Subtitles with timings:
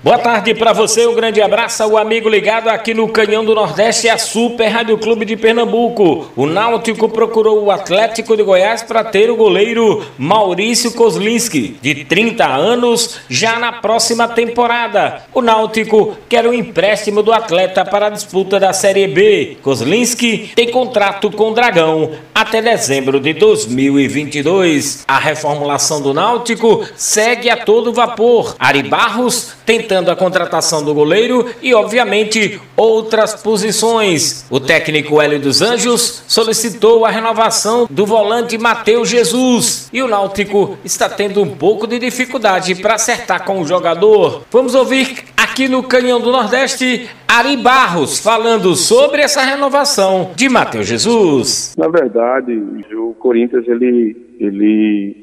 [0.00, 4.08] Boa tarde para você, um grande abraço ao amigo ligado aqui no Canhão do Nordeste,
[4.08, 6.30] a Super Rádio Clube de Pernambuco.
[6.36, 12.46] O Náutico procurou o Atlético de Goiás para ter o goleiro Maurício Kozlinski, de 30
[12.46, 15.24] anos, já na próxima temporada.
[15.34, 19.56] O Náutico quer o um empréstimo do atleta para a disputa da Série B.
[19.62, 25.04] Kozlinski tem contrato com o Dragão até dezembro de 2022.
[25.08, 28.54] A reformulação do Náutico segue a todo vapor.
[28.60, 29.56] Ari Barros
[29.88, 34.44] tentando a contratação do goleiro e, obviamente, outras posições.
[34.50, 40.76] O técnico Hélio dos Anjos solicitou a renovação do volante Matheus Jesus e o Náutico
[40.84, 44.42] está tendo um pouco de dificuldade para acertar com o jogador.
[44.50, 50.86] Vamos ouvir aqui no Canhão do Nordeste Ari Barros falando sobre essa renovação de Matheus
[50.86, 51.74] Jesus.
[51.78, 52.52] Na verdade,
[52.94, 55.16] o Corinthians ele, ele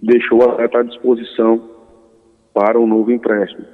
[0.00, 1.74] deixou a à disposição
[2.54, 3.66] para um novo empréstimo.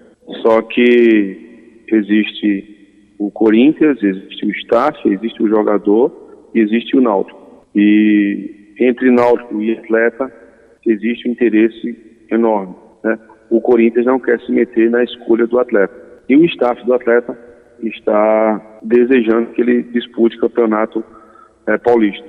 [0.43, 2.81] Só que existe
[3.19, 7.39] o Corinthians, existe o staff, existe o jogador e existe o Náutico.
[7.75, 10.33] E entre Náutico e atleta
[10.87, 11.97] existe um interesse
[12.31, 12.75] enorme.
[13.05, 13.19] Né?
[13.51, 15.95] O Corinthians não quer se meter na escolha do atleta.
[16.29, 17.37] E o staff do atleta
[17.83, 21.05] está desejando que ele dispute o campeonato
[21.67, 22.25] é, paulista.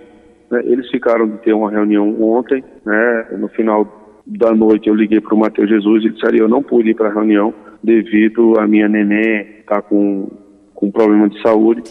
[0.49, 0.61] Né?
[0.65, 3.27] Eles ficaram de ter uma reunião ontem, né?
[3.37, 6.91] no final da noite eu liguei para o Matheus Jesus e disse, eu não pude
[6.91, 10.29] ir para a reunião devido a minha neném estar tá com,
[10.73, 11.83] com problema de saúde,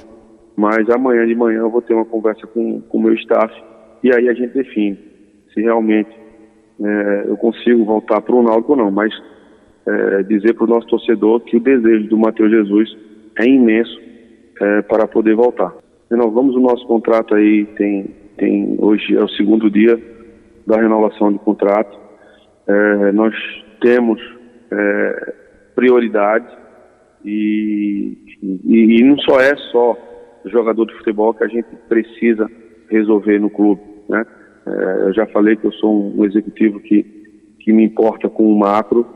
[0.56, 3.52] mas amanhã de manhã eu vou ter uma conversa com o meu staff
[4.02, 4.98] e aí a gente define
[5.52, 6.10] se realmente
[6.82, 9.12] é, eu consigo voltar para o Náutico ou não, mas
[9.86, 12.96] é, dizer para o nosso torcedor que o desejo do Matheus Jesus
[13.38, 14.00] é imenso
[14.60, 15.74] é, para poder voltar.
[16.10, 20.00] Renovamos o nosso contrato aí, tem, tem hoje é o segundo dia
[20.66, 21.98] da renovação do contrato.
[22.66, 23.34] É, nós
[23.80, 24.20] temos
[24.70, 25.34] é,
[25.74, 26.46] prioridade
[27.24, 29.96] e, e, e, não só é só
[30.46, 32.50] jogador de futebol que a gente precisa
[32.88, 34.24] resolver no clube, né?
[34.66, 37.02] É, eu já falei que eu sou um executivo que,
[37.60, 39.06] que me importa com o macro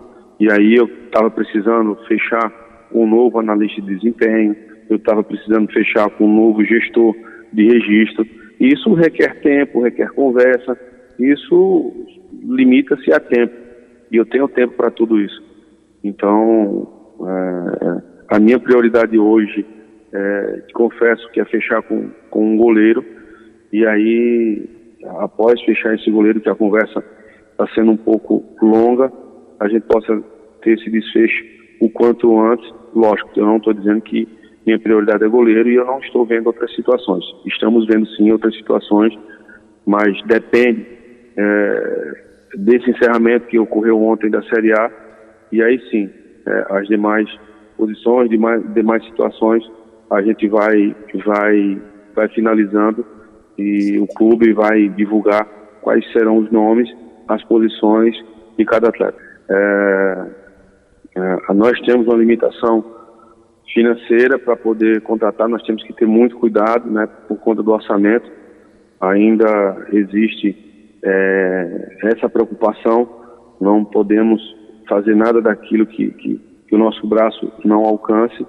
[0.41, 2.53] e aí eu estava precisando fechar
[2.92, 4.56] um novo analista de desempenho,
[4.88, 7.15] eu estava precisando fechar com um novo gestor
[7.53, 8.26] de registro.
[8.60, 10.78] Isso requer tempo, requer conversa,
[11.19, 11.92] isso
[12.42, 13.54] limita-se a tempo
[14.10, 15.42] e eu tenho tempo para tudo isso.
[16.04, 16.87] Então,
[17.26, 18.03] é,
[18.37, 19.66] a minha prioridade hoje,
[20.12, 23.03] é, confesso que é fechar com, com um goleiro,
[23.72, 24.69] e aí,
[25.19, 27.03] após fechar esse goleiro, que a conversa
[27.50, 29.10] está sendo um pouco longa,
[29.59, 30.22] a gente possa
[30.62, 31.44] ter esse desfecho
[31.81, 32.71] o quanto antes.
[32.94, 34.28] Lógico, eu não estou dizendo que
[34.66, 37.25] minha prioridade é goleiro e eu não estou vendo outras situações.
[37.47, 39.12] Estamos vendo sim outras situações,
[39.86, 40.86] mas depende
[41.36, 42.22] é,
[42.56, 45.03] desse encerramento que ocorreu ontem da Série A
[45.53, 46.10] e aí sim,
[46.47, 47.28] é, as demais
[47.77, 49.65] posições, demais, demais situações,
[50.10, 50.94] a gente vai,
[51.25, 51.82] vai,
[52.15, 53.05] vai finalizando
[53.59, 55.47] e o clube vai divulgar
[55.81, 56.88] quais serão os nomes,
[57.28, 58.15] as posições
[58.56, 59.19] de cada atleta.
[59.49, 60.27] É,
[61.16, 62.84] é, nós temos uma limitação
[63.72, 68.31] financeira para poder contratar, nós temos que ter muito cuidado, né, por conta do orçamento.
[69.00, 70.56] Ainda existe
[71.03, 73.09] é, essa preocupação,
[73.60, 74.41] não podemos
[74.89, 78.47] fazer nada daquilo que, que, que o nosso braço não alcance,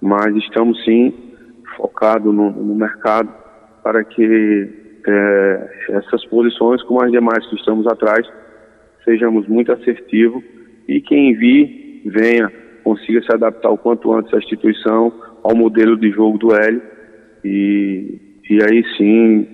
[0.00, 1.12] mas estamos sim
[1.76, 3.28] focados no, no mercado
[3.82, 4.70] para que
[5.06, 8.26] é, essas posições, como as demais que estamos atrás,
[9.04, 10.42] sejamos muito assertivos
[10.88, 12.50] e quem vir, venha,
[12.82, 15.12] consiga se adaptar o quanto antes à instituição,
[15.42, 16.82] ao modelo de jogo do Hélio
[17.44, 18.18] e,
[18.48, 19.46] e aí sim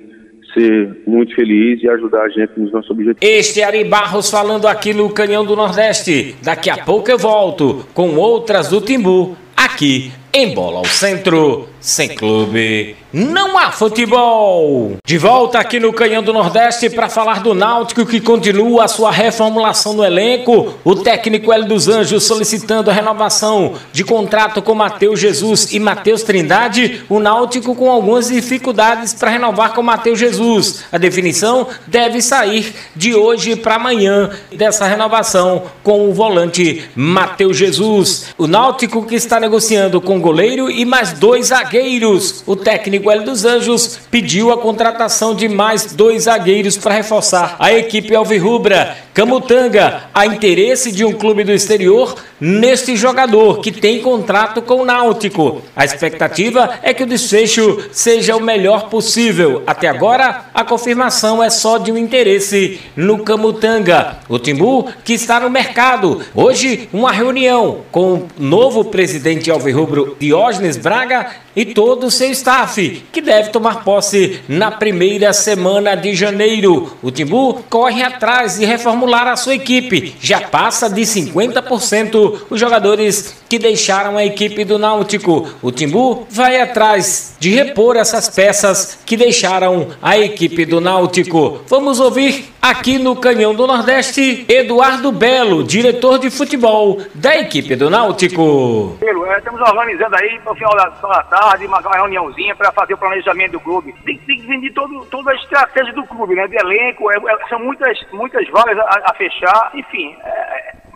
[0.53, 3.19] ser muito feliz e ajudar a gente nos nossos objetivos.
[3.21, 6.37] Este é Ari Barros falando aqui no Canhão do Nordeste.
[6.43, 11.69] Daqui a pouco eu volto com outras do Timbu aqui em Bola ao Centro.
[11.81, 14.99] Sem clube, não há futebol.
[15.03, 19.11] De volta aqui no Canhão do Nordeste para falar do Náutico que continua a sua
[19.11, 20.75] reformulação no elenco.
[20.85, 26.23] O técnico Hélio dos Anjos solicitando a renovação de contrato com Matheus Jesus e Matheus
[26.23, 27.03] Trindade.
[27.09, 30.85] O Náutico com algumas dificuldades para renovar com Matheus Jesus.
[30.93, 38.35] A definição deve sair de hoje para amanhã dessa renovação com o volante Matheus Jesus.
[38.37, 42.43] O Náutico que está negociando com goleiro e mais dois zagueiros zagueiros.
[42.47, 47.73] O técnico Hélio dos Anjos pediu a contratação de mais dois zagueiros para reforçar a
[47.73, 48.97] equipe alvirrubra.
[49.15, 54.85] Camutanga, a interesse de um clube do exterior, neste jogador que tem contrato com o
[54.85, 55.63] Náutico.
[55.77, 59.63] A expectativa é que o desfecho seja o melhor possível.
[59.67, 64.19] Até agora, a confirmação é só de um interesse no Camutanga.
[64.29, 66.23] O Timbu, que está no mercado.
[66.35, 73.03] Hoje, uma reunião com o novo presidente Alvirrubro Diógenes Braga e todo o seu staff,
[73.13, 76.97] que deve tomar posse na primeira semana de janeiro.
[77.03, 80.15] O Timbu corre atrás de reformular a sua equipe.
[80.21, 85.49] Já passa de 50% os jogadores que deixaram a equipe do Náutico.
[85.63, 91.61] O Timbu vai atrás de repor essas peças que deixaram a equipe do Náutico.
[91.67, 97.89] Vamos ouvir aqui no Canhão do Nordeste Eduardo Belo, diretor de futebol da equipe do
[97.89, 98.99] Náutico.
[99.03, 103.53] É, estamos organizando aí para o final da tarde, uma reuniãozinha para fazer o planejamento
[103.53, 103.95] do clube.
[104.05, 106.47] Tem, tem que vender todo, toda a estratégia do clube, né?
[106.47, 110.15] De elenco, é, é, são muitas, muitas vagas a, a fechar, enfim.
[110.23, 110.40] É,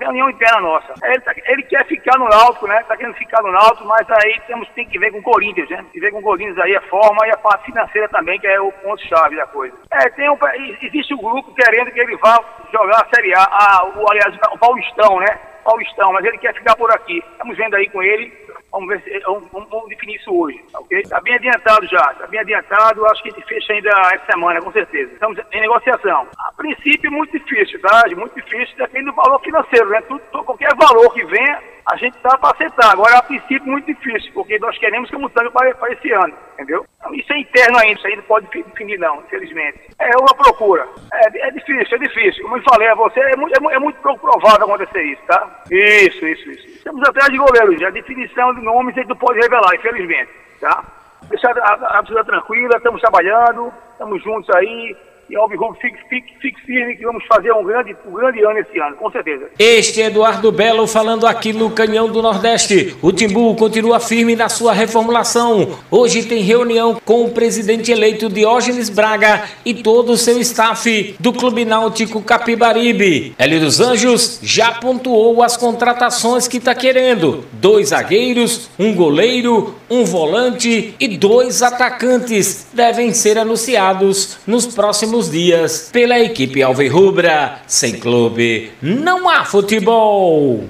[0.05, 0.95] reunião interna nossa.
[1.03, 2.83] Ele, tá, ele, quer ficar no Náutico, né?
[2.87, 5.77] Tá querendo ficar no Náutico, mas aí temos, tem que ver com o Corinthians, né?
[5.77, 8.47] Tem que ver com o Corinthians aí a forma e a parte financeira também, que
[8.47, 9.77] é o ponto-chave da coisa.
[9.91, 10.39] É, tem um,
[10.83, 12.39] existe um grupo querendo que ele vá
[12.73, 15.39] jogar a Série A, a o, aliás, o Paulistão, né?
[15.65, 17.25] Paulistão, mas ele quer ficar por aqui.
[17.33, 20.99] Estamos vendo aí com ele Vamos, ver se, vamos, vamos, definir isso hoje, ok?
[20.99, 24.61] Está bem adiantado já, está bem adiantado, acho que a gente fecha ainda essa semana,
[24.61, 25.13] com certeza.
[25.13, 26.27] Estamos em negociação.
[26.57, 28.05] Princípio, muito difícil, tá?
[28.17, 30.01] Muito difícil, depende do valor financeiro, né?
[30.03, 32.93] Tudo, qualquer valor que venha, a gente está para aceitar.
[32.93, 36.33] Agora, a princípio, muito difícil, porque nós queremos que o Mutango para, para esse ano,
[36.55, 36.87] entendeu?
[37.13, 39.81] Isso é interno ainda, isso aí não pode definir, não, infelizmente.
[39.99, 40.87] É uma procura.
[41.13, 42.43] É, é difícil, é difícil.
[42.45, 45.63] Como eu falei a você, é muito, é muito provável acontecer isso, tá?
[45.71, 46.67] Isso, isso, isso.
[46.69, 50.31] Estamos atrás de goleiros, a definição de nomes a gente não pode revelar, infelizmente,
[50.61, 50.85] tá?
[51.29, 54.97] Deixar a, a, a tranquila, estamos trabalhando, estamos juntos aí,
[55.29, 58.79] e Alvirrubro fique, fique, fique firme que vamos fazer um grande, um grande ano esse
[58.79, 59.47] ano, com certeza.
[59.59, 62.97] Este é Eduardo Belo falando aqui no Canhão do Nordeste.
[63.03, 65.79] O Timbu continua firme na sua reformulação.
[65.91, 71.33] Hoje tem reunião com o presidente eleito Diógenes Braga e todo o seu staff do
[71.33, 73.35] Clube Náutico Capibaribe.
[73.39, 80.05] Hélio dos Anjos já pontuou as contratações que está querendo: dois zagueiros, um goleiro, um
[80.05, 87.61] volante e dois atacantes devem ser anunciados nos próximos dias pela equipe Alvirrubra.
[87.67, 90.61] Sem clube, não há futebol.